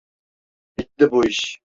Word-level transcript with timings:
Bitti 0.77 1.11
bu 1.11 1.23
iş. 1.25 1.61